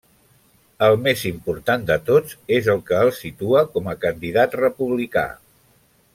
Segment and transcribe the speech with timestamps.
[0.85, 5.29] El més important de tots, és el que el situa com a candidat republicà.